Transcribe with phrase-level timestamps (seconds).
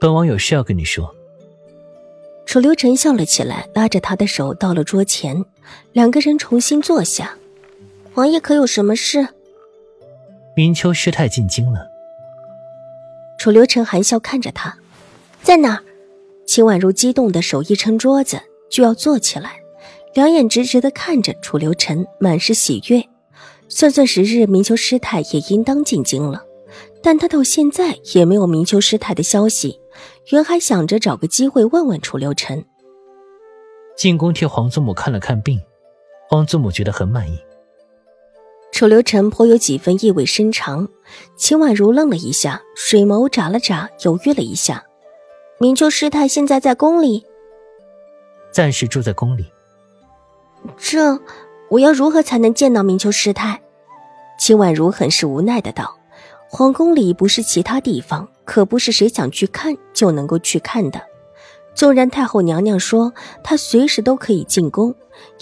[0.00, 1.14] 本王有事要跟你说。
[2.46, 5.44] 楚留臣笑了起来，拉着他的手到了桌前，
[5.92, 7.36] 两个人重新坐下。
[8.14, 9.28] 王爷可有什么事？
[10.56, 11.88] 明秋师太进京了。
[13.38, 14.76] 楚留臣含笑看着他，
[15.42, 15.84] 在哪儿？
[16.46, 19.60] 秦婉如激动的手一撑桌子，就要坐起来，
[20.14, 23.04] 两眼直直的看着楚留臣，满是喜悦。
[23.68, 26.42] 算算时日，明秋师太也应当进京了，
[27.02, 29.78] 但他到现在也没有明秋师太的消息。
[30.30, 32.64] 原还想着找个机会问问楚留臣。
[33.96, 35.60] 进宫替皇祖母看了看病，
[36.28, 37.38] 皇祖母觉得很满意。
[38.70, 40.88] 楚留臣颇有几分意味深长。
[41.36, 44.84] 秦婉如愣了一下，水眸眨了眨，犹豫了一下。
[45.58, 47.24] 明秋师太现在在宫里，
[48.52, 49.46] 暂时住在宫里。
[50.76, 51.18] 这，
[51.70, 53.60] 我要如何才能见到明秋师太？
[54.38, 55.96] 秦婉如很是无奈的道。
[56.50, 60.98] 皇宫里不是其他地方，可不是谁想去看就能够去看的。
[61.74, 63.12] 纵然太后娘娘说
[63.44, 64.94] 她随时都可以进宫，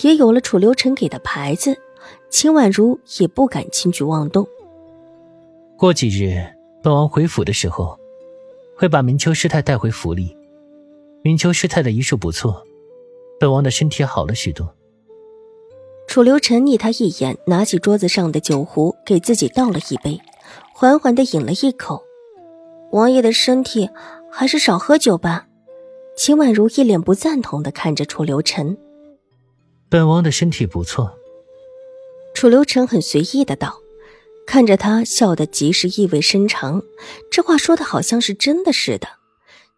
[0.02, 1.78] 也有了楚留臣给的牌子，
[2.30, 4.44] 秦婉如也不敢轻举妄动。
[5.78, 6.44] 过几日，
[6.82, 7.96] 本王回府的时候，
[8.76, 10.36] 会把明秋师太带回府里。
[11.22, 12.60] 明秋师太的医术不错，
[13.38, 14.74] 本王的身体好了许多。
[16.08, 20.20] 楚留臣睨他一眼，拿起桌子上的酒壶，给自己倒了一杯。
[20.74, 22.02] 缓缓的饮了一口，
[22.92, 23.90] 王爷的身体
[24.30, 25.46] 还是少喝酒吧。
[26.16, 28.76] 秦婉如一脸不赞同的看着楚留臣。
[29.88, 31.12] 本王的身体不错。
[32.34, 33.76] 楚留臣很随意的道，
[34.46, 36.82] 看着他笑得极是意味深长，
[37.30, 39.08] 这话说的好像是真的似的。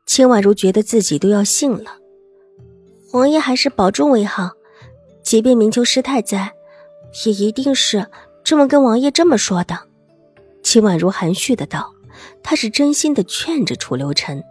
[0.06, 1.98] 秦婉如觉得自己都要信了。
[3.12, 4.52] 王爷还是保重为好，
[5.22, 6.52] 即便明秋师太在，
[7.26, 8.06] 也一定是
[8.44, 9.78] 这么跟王爷这么说的。
[10.62, 11.92] 秦婉如含蓄的道
[12.42, 14.42] ：“她是真心的劝着楚留臣，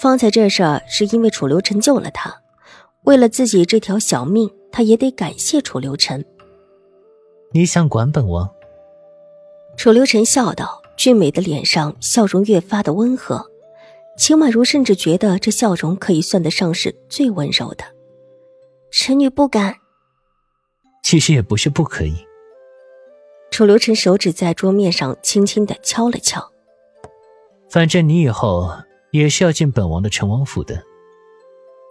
[0.00, 2.42] 方才这事儿是因为楚留臣救了他，
[3.04, 6.24] 为了自己这条小命，他也得感谢楚留臣。”
[7.52, 8.48] 你想管本王？
[9.76, 13.44] 楚留臣笑道，俊美的脸上笑容越发的温和。
[14.16, 17.84] 秦婉如甚至觉得这笑容可以算得上是最温柔的。
[18.90, 19.76] 臣女不敢。
[21.02, 22.14] 其实也不是不可以。
[23.50, 26.52] 楚留臣手指在桌面上轻轻的敲了敲。
[27.70, 28.68] 反正你以后
[29.12, 30.82] 也是要进本王的成王府的，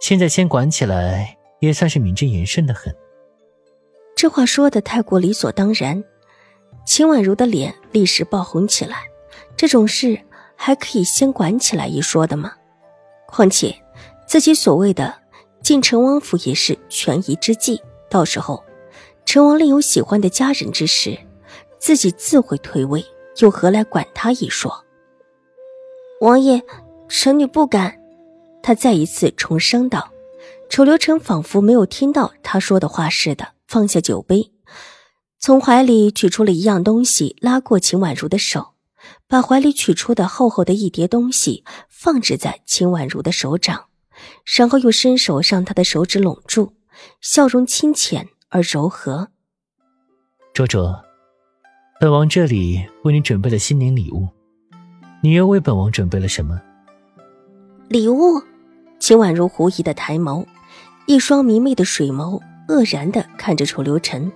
[0.00, 2.94] 现在先管起来，也算是名正言顺的很。
[4.14, 6.04] 这话说的太过理所当然，
[6.84, 9.04] 秦婉如的脸立时爆红起来。
[9.56, 10.20] 这种事
[10.54, 12.52] 还可以先管起来一说的吗？
[13.26, 13.74] 况且
[14.26, 15.14] 自己所谓的
[15.62, 17.80] 进成王府也是权宜之计，
[18.10, 18.62] 到时候
[19.24, 21.18] 成王另有喜欢的佳人之时。
[21.78, 23.02] 自己自会退位，
[23.38, 24.84] 又何来管他一说？
[26.20, 26.62] 王爷，
[27.08, 27.98] 臣女不敢。
[28.62, 30.12] 他再一次重声道。
[30.68, 34.52] 楚留臣仿佛没有听到他说的话似的，放下酒杯，
[35.38, 38.74] 从怀里取出了一样东西，拉过秦婉如的手，
[39.26, 43.86] 把怀里取出的厚厚的一叠东西放置在秦婉如的手掌，
[44.44, 46.74] 然后又伸手让她的手指拢住，
[47.20, 49.28] 笑容清浅而柔和。
[50.52, 51.02] 卓卓。
[51.98, 54.28] 本王这里为你准备了新年礼物，
[55.22, 56.60] 你又为本王准备了什么？
[57.88, 58.42] 礼物？
[58.98, 60.46] 秦婉如狐疑的抬眸，
[61.06, 64.30] 一双明媚的水眸愕然的看着楚留臣，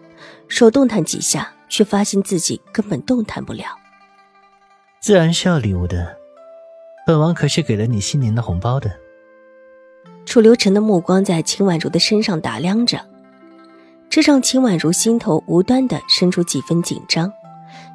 [0.49, 3.67] 手动弹几下，却发现自己根本动弹不了。
[5.01, 6.17] 自然是要礼物的，
[7.07, 8.91] 本王可是给了你新年的红包的。
[10.25, 12.99] 楚留臣的目光在秦婉如的身上打量着，
[14.09, 17.31] 这让秦婉如心头无端的生出几分紧张。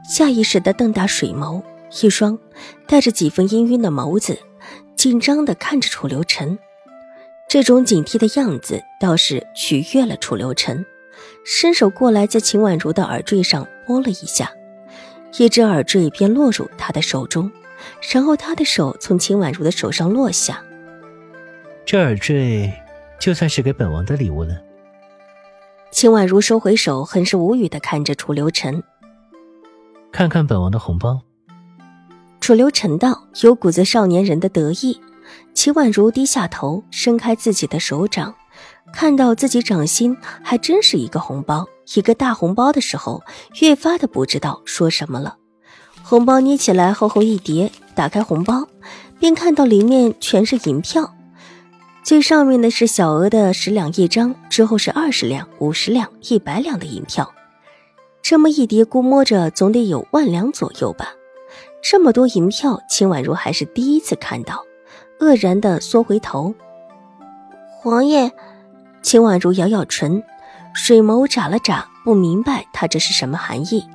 [0.08, 1.62] 下意识的瞪大水眸，
[2.02, 2.38] 一双
[2.88, 4.38] 带着几分氤氲的眸子，
[4.96, 6.58] 紧张的看着楚留臣。
[7.48, 10.86] 这种警惕的样子倒是取悦了楚留臣，
[11.44, 14.52] 伸手过来，在秦婉如的耳坠上拨了一下，
[15.38, 17.52] 一只耳坠便落入他的手中，
[18.14, 20.64] 然后他的手从秦婉如的手上落下。
[21.86, 22.72] 这耳坠
[23.18, 24.56] 就算是给本王的礼物了。
[25.90, 28.84] 秦婉如收回手，很是无语的看着楚留臣。
[30.12, 31.20] 看看本王的红包。
[32.50, 35.00] 楚留臣道有股子少年人的得意，
[35.54, 38.34] 齐婉如低下头，伸开自己的手掌，
[38.92, 43.22] 看到自己掌心还真是一个红包，一个大红包的时候，
[43.62, 45.38] 越发的不知道说什么了。
[46.02, 48.68] 红包捏起来厚厚一叠，打开红包，
[49.20, 51.14] 便看到里面全是银票，
[52.02, 57.32] 最上面的是小额的十两一张，之后是二十两、五十两、一百两的银票，
[58.24, 61.10] 这么一叠，估摸着总得有万两左右吧。
[61.82, 64.64] 这么多银票，秦婉如还是第一次看到。
[65.20, 66.56] 愕然的缩回头，
[67.84, 68.32] 王爷，
[69.02, 70.24] 秦婉如咬咬唇，
[70.74, 73.86] 水眸眨了眨，不明白他这是什么含义。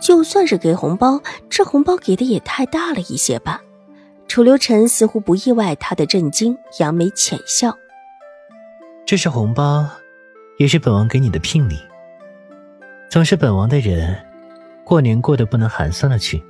[0.00, 1.20] 就算是给红包，
[1.50, 3.60] 这红包给的也太大了一些吧？
[4.26, 7.76] 楚留臣似乎不意外他的震惊，扬眉浅笑
[9.04, 9.86] ：“这是红包，
[10.56, 11.78] 也是本王给你的聘礼。
[13.10, 14.16] 总是本王的人，
[14.82, 16.42] 过年过得不能寒酸了去。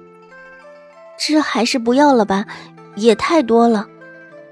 [1.20, 2.46] 这还是不要了吧，
[2.96, 3.87] 也太多了。”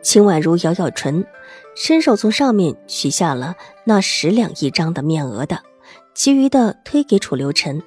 [0.03, 1.27] 秦婉如咬咬唇，
[1.75, 5.61] 伸手从上面取下了那十两一张的面额的，
[6.15, 7.83] 其余的推给楚留臣。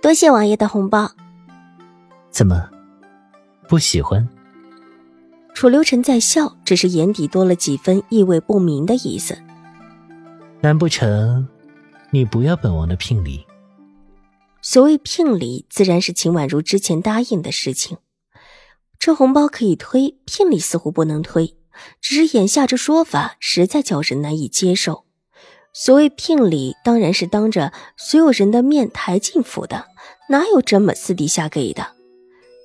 [0.00, 1.10] 多谢王爷的红包。
[2.30, 2.68] 怎么，
[3.68, 4.26] 不喜欢？
[5.54, 9.36] 楚留臣在笑，只是眼底多了几分意味不明的意思。
[10.60, 11.46] 难不成，
[12.10, 13.44] 你不要本王的聘礼？
[14.62, 17.98] 所谓聘礼，自然是秦婉如之前答应的事情。
[19.04, 21.56] 这红包可以推，聘礼似乎不能推。
[22.00, 25.06] 只是眼下这说法实在叫人难以接受。
[25.72, 29.86] 所谓聘礼，当然是当着所有人的面抬进府的，
[30.28, 31.84] 哪有这么私底下给的？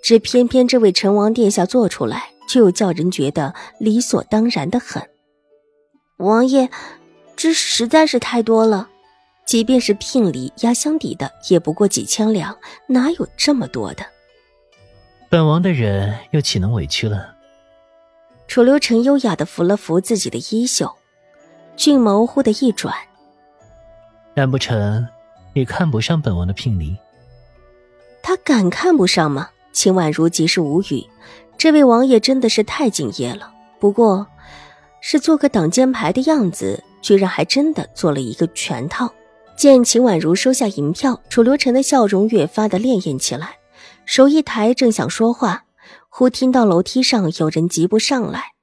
[0.03, 5.01] 只偏偏这位陈王殿下做出来，却又叫人觉得理所当然的很。
[6.17, 6.69] 王爷，
[7.35, 8.87] 这实在是太多了。
[9.47, 12.55] 即便是聘礼压箱底的，也不过几千两，
[12.85, 14.05] 哪有这么多的？
[15.29, 17.35] 本王的人又岂能委屈了？
[18.47, 20.95] 楚留臣优雅的扶了扶自己的衣袖，
[21.75, 22.95] 俊眸忽的一转。
[24.33, 25.05] 难不成
[25.53, 26.95] 你看不上本王的聘礼？
[28.23, 29.49] 他敢看不上吗？
[29.73, 31.05] 秦婉如极是无语。
[31.57, 33.51] 这位王爷真的是太敬业了。
[33.79, 34.25] 不过，
[35.01, 39.11] 是做个挡箭牌的样子，居然还真的做了一个全套。
[39.57, 43.57] 见秦婉如收下银票，楚留臣的笑容越发的潋滟起来。
[44.07, 45.65] 手一抬，正想说话，
[46.07, 48.53] 忽听到楼梯上有人疾步上来，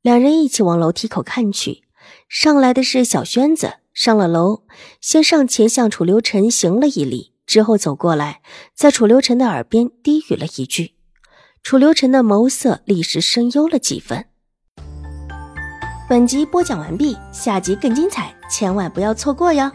[0.00, 1.84] 两人一起往楼梯口看去。
[2.26, 4.62] 上来的是小轩子，上了楼，
[5.02, 8.40] 先上前向楚留臣行了一礼，之后走过来，
[8.74, 10.94] 在楚留臣的耳边低语了一句。
[11.62, 14.24] 楚留臣的眸色立时深幽了几分。
[16.08, 19.70] 本集播讲完毕，下集更精彩，千万不要错过哟。